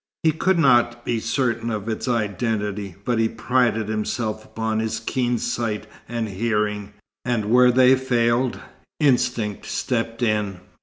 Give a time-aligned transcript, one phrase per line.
[0.23, 5.37] He could not be certain of its identity, but he prided himself upon his keen
[5.37, 6.93] sight and hearing,
[7.23, 8.59] and where they failed,
[8.99, 10.59] instinct stepped in.